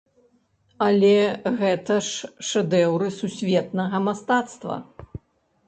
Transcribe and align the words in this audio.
Але 0.85 1.11
гэта 1.59 1.93
ж 2.07 2.31
шэдэўры 2.49 3.13
сусветнага 3.21 3.97
мастацтва! 4.07 4.83